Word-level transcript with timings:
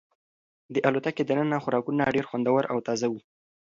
د 0.73 0.75
الوتکې 0.87 1.23
دننه 1.25 1.57
خوراکونه 1.63 2.11
ډېر 2.15 2.25
خوندور 2.29 2.63
او 2.71 2.77
تازه 2.87 3.07
وو. 3.09 3.19